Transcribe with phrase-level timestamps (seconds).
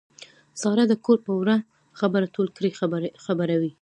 [0.61, 1.55] ساره د کور په وړه
[1.99, 2.71] خبره ټول کلی
[3.25, 3.69] خبروي.